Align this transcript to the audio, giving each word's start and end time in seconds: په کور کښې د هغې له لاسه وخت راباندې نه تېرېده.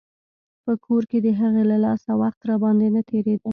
په 0.63 0.73
کور 0.85 1.03
کښې 1.09 1.19
د 1.25 1.27
هغې 1.39 1.63
له 1.71 1.77
لاسه 1.85 2.11
وخت 2.21 2.39
راباندې 2.49 2.87
نه 2.95 3.01
تېرېده. 3.09 3.49